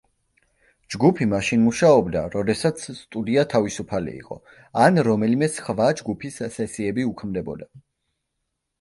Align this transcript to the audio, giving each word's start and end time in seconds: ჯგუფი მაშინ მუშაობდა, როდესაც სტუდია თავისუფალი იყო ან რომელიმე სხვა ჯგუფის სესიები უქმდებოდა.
ჯგუფი 0.93 1.27
მაშინ 1.33 1.61
მუშაობდა, 1.65 2.23
როდესაც 2.37 2.87
სტუდია 3.01 3.45
თავისუფალი 3.53 4.17
იყო 4.23 4.41
ან 4.89 5.01
რომელიმე 5.11 5.53
სხვა 5.61 5.93
ჯგუფის 6.03 6.45
სესიები 6.59 7.11
უქმდებოდა. 7.15 7.73